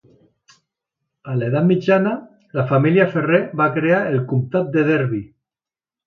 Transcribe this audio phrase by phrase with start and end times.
[1.33, 2.13] A l'edat mitjana,
[2.59, 5.21] la família Ferrer va crear el comtat de Derby.